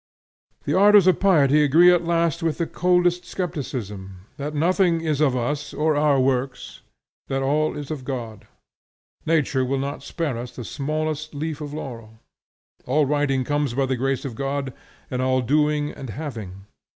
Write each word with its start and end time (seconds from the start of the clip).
The 0.65 0.73
ardors 0.73 1.05
of 1.05 1.19
piety 1.19 1.63
agree 1.63 1.93
at 1.93 2.03
last 2.03 2.41
with 2.41 2.57
the 2.57 2.65
coldest 2.65 3.23
skepticism, 3.23 4.21
that 4.37 4.55
nothing 4.55 5.01
is 5.01 5.21
of 5.21 5.37
us 5.37 5.75
or 5.75 5.95
our 5.95 6.19
works, 6.19 6.81
that 7.27 7.43
all 7.43 7.77
is 7.77 7.91
of 7.91 8.03
God. 8.03 8.47
Nature 9.27 9.63
will 9.63 9.77
not 9.77 10.01
spare 10.01 10.39
us 10.39 10.55
the 10.55 10.65
smallest 10.65 11.35
leaf 11.35 11.61
of 11.61 11.71
laurel. 11.71 12.19
All 12.87 13.05
writing 13.05 13.43
comes 13.43 13.75
by 13.75 13.85
the 13.85 13.95
grace 13.95 14.25
of 14.25 14.33
God, 14.33 14.73
and 15.11 15.21
all 15.21 15.39
doing 15.43 15.91
and 15.91 16.09
having. 16.09 16.65